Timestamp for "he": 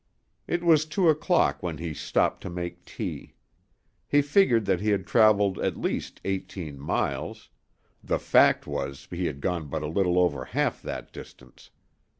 1.77-1.93, 4.07-4.23, 4.81-4.89, 9.11-9.27